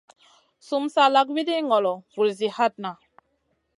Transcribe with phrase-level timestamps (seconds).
[0.65, 2.91] Sumun sa lak wiɗi ŋolo, vulzi hatna.